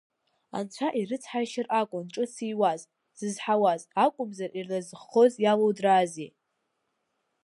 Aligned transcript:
Анцәа 0.57 0.87
ирыцҳаишьар 0.99 1.67
акәын 1.79 2.05
ҿыц 2.13 2.33
ииуаз, 2.45 2.81
зызҳауаз, 3.19 3.81
акәымзар 4.03 4.51
ирразҟхоз 4.59 5.33
иалудраази. 5.43 6.29